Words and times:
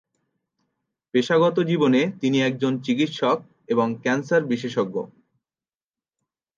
পেশাগত 1.13 1.57
জীবনে 1.61 2.01
তিনি 2.21 2.37
একজন 2.41 2.73
চিকিৎসক 2.81 3.37
এবং 3.67 3.87
ক্যান্সার 4.03 4.41
বিশেষজ্ঞ। 4.45 4.95